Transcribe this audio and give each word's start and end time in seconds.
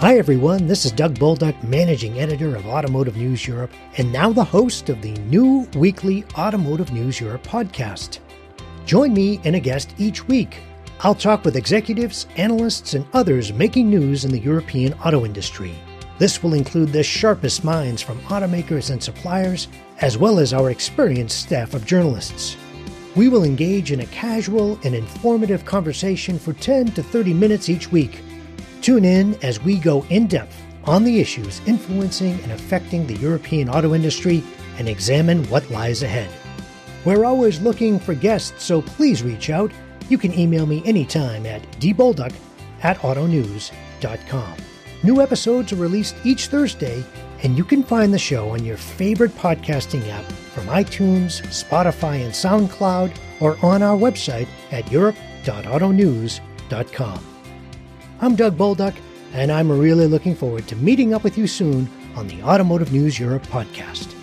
Hi, 0.00 0.16
everyone. 0.16 0.66
This 0.66 0.86
is 0.86 0.92
Doug 0.92 1.16
Bolduc, 1.16 1.62
managing 1.62 2.18
editor 2.20 2.56
of 2.56 2.66
Automotive 2.66 3.18
News 3.18 3.46
Europe, 3.46 3.70
and 3.98 4.10
now 4.10 4.32
the 4.32 4.42
host 4.42 4.88
of 4.88 5.02
the 5.02 5.12
new 5.28 5.68
weekly 5.76 6.24
Automotive 6.38 6.90
News 6.90 7.20
Europe 7.20 7.42
podcast. 7.42 8.20
Join 8.86 9.12
me 9.12 9.42
and 9.44 9.56
a 9.56 9.60
guest 9.60 9.92
each 9.98 10.26
week. 10.26 10.56
I'll 11.00 11.14
talk 11.14 11.44
with 11.44 11.54
executives, 11.54 12.26
analysts, 12.38 12.94
and 12.94 13.04
others 13.12 13.52
making 13.52 13.90
news 13.90 14.24
in 14.24 14.32
the 14.32 14.38
European 14.38 14.94
auto 15.04 15.26
industry. 15.26 15.74
This 16.16 16.42
will 16.42 16.54
include 16.54 16.94
the 16.94 17.02
sharpest 17.02 17.62
minds 17.62 18.00
from 18.00 18.20
automakers 18.20 18.90
and 18.90 19.02
suppliers, 19.02 19.68
as 20.00 20.16
well 20.16 20.38
as 20.38 20.54
our 20.54 20.70
experienced 20.70 21.40
staff 21.40 21.74
of 21.74 21.84
journalists. 21.84 22.56
We 23.14 23.28
will 23.28 23.44
engage 23.44 23.92
in 23.92 24.00
a 24.00 24.06
casual 24.06 24.80
and 24.82 24.94
informative 24.94 25.66
conversation 25.66 26.38
for 26.38 26.54
10 26.54 26.92
to 26.92 27.02
30 27.02 27.34
minutes 27.34 27.68
each 27.68 27.92
week 27.92 28.22
Tune 28.82 29.04
in 29.04 29.34
as 29.42 29.62
we 29.62 29.78
go 29.78 30.04
in 30.08 30.26
depth 30.26 30.56
on 30.84 31.04
the 31.04 31.20
issues 31.20 31.60
influencing 31.66 32.40
and 32.42 32.52
affecting 32.52 33.06
the 33.06 33.16
European 33.16 33.68
auto 33.68 33.94
industry 33.94 34.42
and 34.78 34.88
examine 34.88 35.44
what 35.50 35.70
lies 35.70 36.02
ahead. 36.02 36.30
We're 37.04 37.26
always 37.26 37.60
looking 37.60 37.98
for 37.98 38.14
guests, 38.14 38.64
so 38.64 38.80
please 38.82 39.22
reach 39.22 39.50
out. 39.50 39.70
You 40.08 40.16
can 40.18 40.36
email 40.38 40.66
me 40.66 40.82
anytime 40.84 41.46
at 41.46 41.62
dbolduc 41.80 42.34
at 42.82 42.98
autonews.com. 42.98 44.54
New 45.02 45.22
episodes 45.22 45.72
are 45.72 45.76
released 45.76 46.14
each 46.24 46.48
Thursday, 46.48 47.02
and 47.42 47.56
you 47.56 47.64
can 47.64 47.82
find 47.82 48.12
the 48.12 48.18
show 48.18 48.50
on 48.50 48.62
your 48.64 48.76
favorite 48.76 49.34
podcasting 49.36 50.06
app 50.08 50.30
from 50.54 50.66
iTunes, 50.66 51.40
Spotify, 51.48 52.22
and 52.22 52.32
SoundCloud, 52.32 53.16
or 53.40 53.56
on 53.64 53.82
our 53.82 53.96
website 53.96 54.48
at 54.72 54.92
europe.autonews.com. 54.92 57.39
I'm 58.22 58.36
Doug 58.36 58.58
Bolduc, 58.58 58.94
and 59.32 59.50
I'm 59.50 59.72
really 59.72 60.06
looking 60.06 60.34
forward 60.34 60.68
to 60.68 60.76
meeting 60.76 61.14
up 61.14 61.24
with 61.24 61.38
you 61.38 61.46
soon 61.46 61.88
on 62.16 62.28
the 62.28 62.42
Automotive 62.42 62.92
News 62.92 63.18
Europe 63.18 63.44
podcast. 63.44 64.19